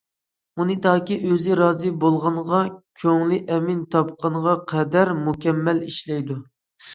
ئۇنى 0.61 0.75
تاكى 0.85 1.17
ئۆزى 1.31 1.57
رازى 1.59 1.91
بولغانغا، 2.03 2.61
كۆڭلى 3.01 3.39
ئەمىن 3.51 3.85
تاپقانغا 3.97 4.55
قەدەر 4.73 5.13
مۇكەممەل 5.29 5.85
ئىشلەيدۇ. 5.91 6.41